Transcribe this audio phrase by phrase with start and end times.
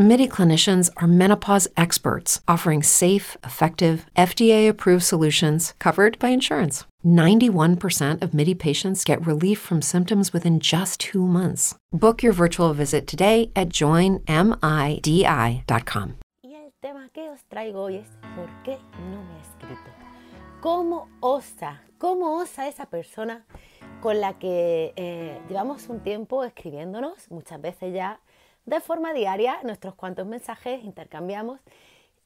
[0.00, 6.84] MIDI clinicians are menopause experts offering safe, effective, FDA approved solutions covered by insurance.
[7.04, 11.74] 91% of MIDI patients get relief from symptoms within just two months.
[11.90, 14.22] Book your virtual visit today at joinmidi.com.
[16.44, 18.78] Y el tema que os traigo hoy es ¿por qué
[19.10, 19.90] no me ha escrito?
[20.60, 21.82] ¿Cómo osa?
[21.98, 23.44] ¿Cómo osa esa persona
[24.00, 28.20] con la que eh, llevamos un tiempo escribiéndonos, muchas veces ya
[28.68, 31.58] de forma diaria, nuestros cuantos mensajes intercambiamos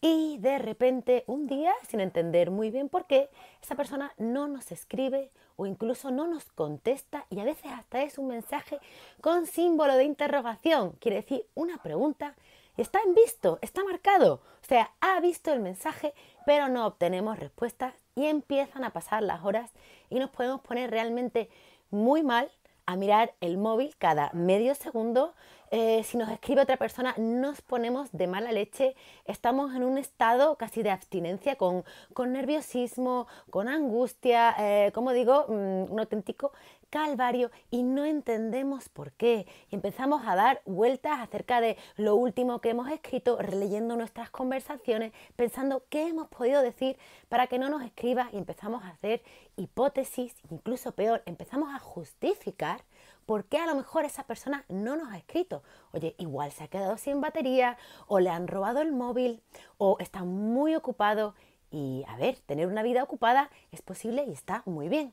[0.00, 3.28] y de repente un día, sin entender muy bien por qué,
[3.60, 8.18] esa persona no nos escribe o incluso no nos contesta y a veces hasta es
[8.18, 8.78] un mensaje
[9.20, 12.36] con símbolo de interrogación, quiere decir una pregunta,
[12.76, 16.14] está en visto, está marcado, o sea, ha visto el mensaje
[16.46, 19.72] pero no obtenemos respuestas y empiezan a pasar las horas
[20.08, 21.50] y nos podemos poner realmente
[21.90, 22.48] muy mal
[22.88, 25.34] a mirar el móvil cada medio segundo
[25.70, 30.56] eh, si nos escribe otra persona, nos ponemos de mala leche, estamos en un estado
[30.56, 31.84] casi de abstinencia, con,
[32.16, 36.52] nerviosismo, con angustia, eh, como digo, mm, un auténtico
[36.90, 39.46] calvario y no entendemos por qué.
[39.70, 45.12] Y empezamos a dar vueltas acerca de lo último que hemos escrito, releyendo nuestras conversaciones,
[45.36, 49.22] pensando qué hemos podido decir para que no nos escriba y empezamos a hacer
[49.56, 52.82] hipótesis, incluso peor, empezamos a justificar
[53.28, 55.62] ¿por qué a lo mejor esa persona no nos ha escrito?
[55.92, 59.42] Oye, igual se ha quedado sin batería, o le han robado el móvil,
[59.76, 61.34] o está muy ocupado.
[61.70, 65.12] Y a ver, tener una vida ocupada es posible y está muy bien.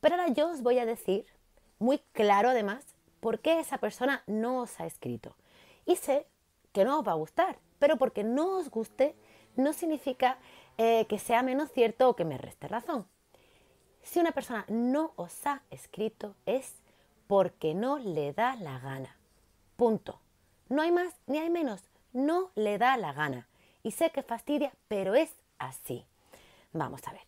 [0.00, 1.24] Pero ahora yo os voy a decir,
[1.78, 2.84] muy claro además,
[3.20, 5.36] por qué esa persona no os ha escrito.
[5.86, 6.26] Y sé
[6.72, 9.14] que no os va a gustar, pero porque no os guste
[9.54, 10.36] no significa
[10.78, 13.06] eh, que sea menos cierto o que me reste razón.
[14.02, 16.81] Si una persona no os ha escrito es
[17.32, 19.16] porque no le da la gana.
[19.76, 20.20] Punto.
[20.68, 21.80] No hay más ni hay menos.
[22.12, 23.48] No le da la gana.
[23.82, 26.04] Y sé que fastidia, pero es así.
[26.74, 27.22] Vamos a ver.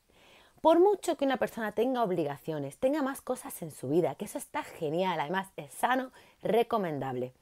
[0.60, 4.36] Por mucho que una persona tenga obligaciones, tenga más cosas en su vida, que eso
[4.36, 7.32] está genial, además es sano, recomendable.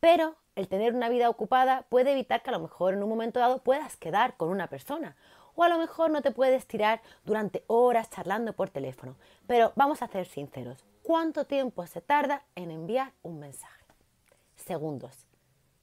[0.00, 3.38] Pero el tener una vida ocupada puede evitar que a lo mejor en un momento
[3.38, 5.14] dado puedas quedar con una persona.
[5.54, 9.14] O a lo mejor no te puedes tirar durante horas charlando por teléfono.
[9.46, 13.84] Pero vamos a ser sinceros, ¿Cuánto tiempo se tarda en enviar un mensaje?
[14.54, 15.26] Segundos.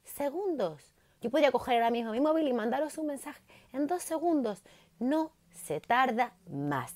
[0.02, 0.94] Segundos.
[1.20, 3.42] Yo podría coger ahora mismo mi móvil y mandaros un mensaje
[3.74, 4.62] en dos segundos.
[4.98, 6.94] No se tarda más.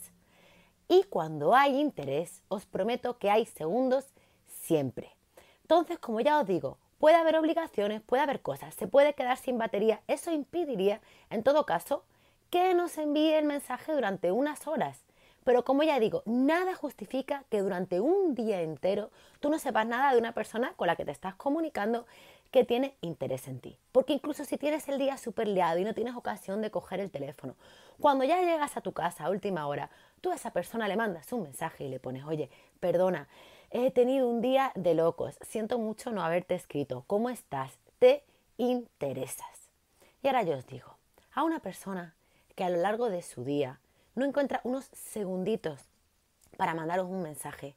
[0.88, 4.14] Y cuando hay interés, os prometo que hay segundos
[4.46, 5.14] siempre.
[5.60, 9.58] Entonces, como ya os digo, puede haber obligaciones, puede haber cosas, se puede quedar sin
[9.58, 10.00] batería.
[10.06, 12.06] Eso impediría, en todo caso,
[12.48, 15.04] que nos envíe el mensaje durante unas horas.
[15.44, 19.10] Pero como ya digo, nada justifica que durante un día entero
[19.40, 22.06] tú no sepas nada de una persona con la que te estás comunicando
[22.50, 23.76] que tiene interés en ti.
[23.92, 27.10] Porque incluso si tienes el día súper liado y no tienes ocasión de coger el
[27.10, 27.56] teléfono,
[28.00, 29.90] cuando ya llegas a tu casa a última hora,
[30.20, 32.48] tú a esa persona le mandas un mensaje y le pones, oye,
[32.80, 33.28] perdona,
[33.70, 37.72] he tenido un día de locos, siento mucho no haberte escrito, ¿cómo estás?
[37.98, 38.22] Te
[38.56, 39.68] interesas.
[40.22, 40.96] Y ahora yo os digo,
[41.32, 42.14] a una persona
[42.54, 43.80] que a lo largo de su día
[44.14, 45.80] no encuentra unos segunditos
[46.56, 47.76] para mandaros un mensaje.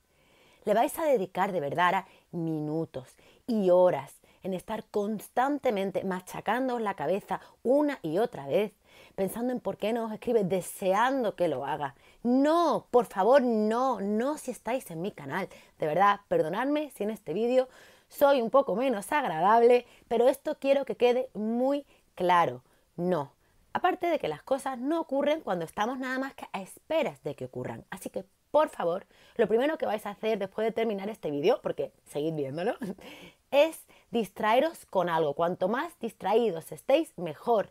[0.65, 4.13] Le vais a dedicar de verdad a minutos y horas
[4.43, 8.73] en estar constantemente machacando la cabeza una y otra vez,
[9.15, 11.95] pensando en por qué no os escribe, deseando que lo haga.
[12.23, 15.49] No, por favor, no, no si estáis en mi canal.
[15.79, 17.67] De verdad, perdonadme si en este vídeo
[18.09, 21.85] soy un poco menos agradable, pero esto quiero que quede muy
[22.15, 22.63] claro,
[22.95, 23.36] no.
[23.77, 27.35] Aparte de que las cosas no ocurren cuando estamos nada más que a esperas de
[27.35, 27.85] que ocurran.
[27.91, 31.59] Así que, por favor, lo primero que vais a hacer después de terminar este vídeo,
[31.61, 32.73] porque seguid viéndolo,
[33.51, 35.35] es distraeros con algo.
[35.35, 37.69] Cuanto más distraídos estéis, mejor.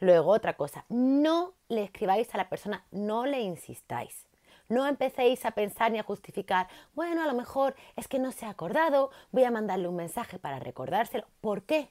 [0.00, 4.26] Luego, otra cosa, no le escribáis a la persona, no le insistáis.
[4.68, 8.44] No empecéis a pensar ni a justificar, bueno, a lo mejor es que no se
[8.44, 11.28] ha acordado, voy a mandarle un mensaje para recordárselo.
[11.40, 11.90] ¿Por qué?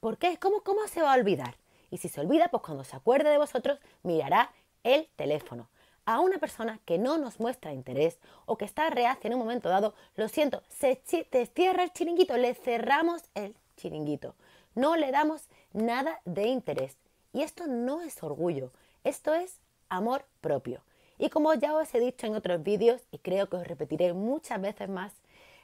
[0.00, 0.36] ¿Por qué?
[0.36, 1.61] ¿Cómo, cómo se va a olvidar?
[1.92, 4.50] Y si se olvida, pues cuando se acuerde de vosotros, mirará
[4.82, 5.68] el teléfono.
[6.06, 9.68] A una persona que no nos muestra interés o que está reacia en un momento
[9.68, 14.34] dado, lo siento, se te cierra el chiringuito, le cerramos el chiringuito.
[14.74, 15.42] No le damos
[15.74, 16.96] nada de interés.
[17.34, 18.72] Y esto no es orgullo,
[19.04, 19.60] esto es
[19.90, 20.80] amor propio.
[21.18, 24.62] Y como ya os he dicho en otros vídeos, y creo que os repetiré muchas
[24.62, 25.12] veces más,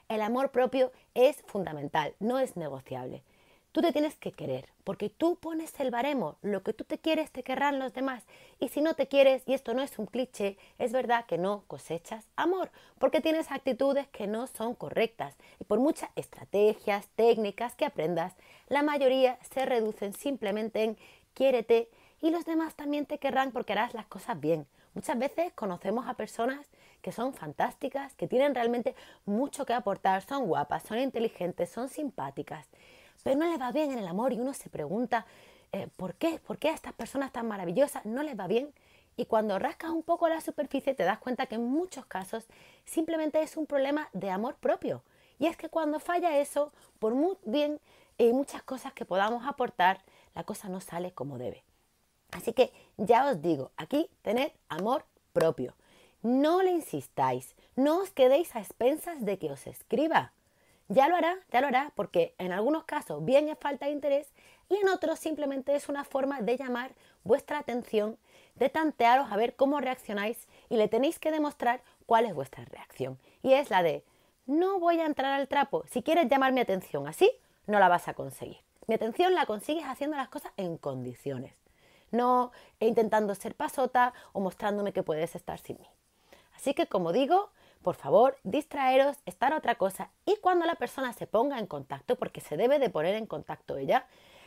[0.08, 3.22] el amor propio es fundamental, no es negociable.
[3.78, 7.30] Tú te tienes que querer, porque tú pones el baremo, lo que tú te quieres
[7.30, 8.25] te querrán los demás.
[8.58, 11.62] Y si no te quieres, y esto no es un cliché, es verdad que no
[11.69, 15.36] cosechas amor, porque tienes actitudes que no son correctas.
[15.60, 18.34] Y por muchas estrategias, técnicas que aprendas,
[18.66, 20.98] la mayoría se reducen simplemente en
[21.32, 21.88] quiérete
[22.20, 24.66] y los demás también te querrán porque harás las cosas bien.
[24.94, 26.66] Muchas veces conocemos a personas
[27.00, 32.66] que son fantásticas, que tienen realmente mucho que aportar, son guapas, son inteligentes, son simpáticas,
[33.28, 35.26] pero no les va bien en el amor y uno se pregunta,
[35.72, 36.40] eh, ¿por qué?
[36.40, 38.72] ¿Por qué a estas personas tan maravillosas no les va bien?
[39.19, 42.46] Y cuando rascas un poco la superficie te das cuenta que en muchos casos
[42.86, 45.02] simplemente es un problema de amor propio.
[45.38, 47.80] Y es que cuando falla eso, por muy bien
[48.16, 50.00] y muchas cosas que podamos aportar,
[50.34, 51.64] la cosa no sale como debe.
[52.30, 55.04] Así que ya os digo, aquí tened amor
[55.34, 55.75] propio.
[56.22, 60.32] No le insistáis, no os quedéis a expensas de que os escriba.
[60.88, 64.32] Ya lo hará, ya lo hará, porque en algunos casos bien es falta de interés
[64.69, 66.93] y en otros simplemente es una forma de llamar
[67.25, 68.19] vuestra atención,
[68.55, 73.19] de tantearos a ver cómo reaccionáis y le tenéis que demostrar cuál es vuestra reacción.
[73.43, 74.05] Y es la de,
[74.46, 77.31] no voy a entrar al trapo, si quieres llamar mi atención así,
[77.67, 78.58] no la vas a conseguir.
[78.87, 81.52] Mi atención la consigues haciendo las cosas en condiciones
[82.11, 85.87] no intentando ser pasota o mostrándome que puedes estar sin mí.
[86.55, 87.50] Así que como digo,
[87.88, 92.43] por favor, distraeros, estar otra cosa y cuando la persona se ponga en contacto, porque
[92.43, 94.05] se debe de poner en contacto ella,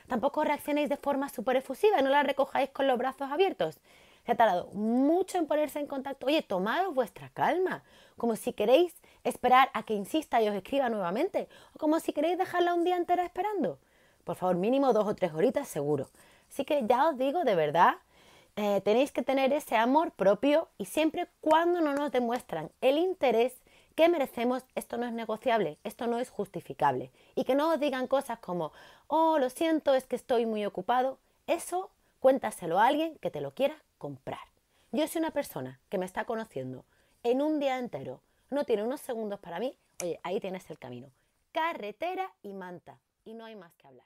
[0.07, 3.79] tampoco reaccionéis de forma súper efusiva no la recojáis con los brazos abiertos.
[4.27, 6.27] Se ha tardado mucho en ponerse en contacto.
[6.27, 7.81] Oye, tomaros vuestra calma,
[8.15, 8.93] como si queréis
[9.23, 12.95] esperar a que insista y os escriba nuevamente, o como si queréis dejarla un día
[12.95, 13.79] entero esperando.
[14.23, 16.11] Por favor, mínimo dos o tres horitas seguro.
[16.47, 17.95] Así que ya os digo, de verdad,
[18.55, 23.53] eh, tenéis que tener ese amor propio y siempre cuando no nos demuestran el interés
[23.95, 27.11] que merecemos, esto no es negociable, esto no es justificable.
[27.35, 28.71] Y que no os digan cosas como,
[29.07, 31.17] oh, lo siento, es que estoy muy ocupado.
[31.47, 31.89] Eso
[32.19, 34.39] cuéntaselo a alguien que te lo quiera comprar.
[34.91, 36.85] Yo soy una persona que me está conociendo
[37.23, 41.09] en un día entero, no tiene unos segundos para mí, oye, ahí tienes el camino.
[41.51, 42.97] Carretera y manta.
[43.23, 44.05] Y no hay más que hablar.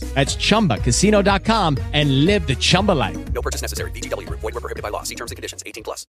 [0.00, 3.32] That's ChumbaCasino.com and live the Chumba life.
[3.32, 3.90] No purchase necessary.
[3.92, 4.28] VGW.
[4.28, 5.02] Void were prohibited by law.
[5.04, 5.62] See terms and conditions.
[5.64, 6.00] 18 plus.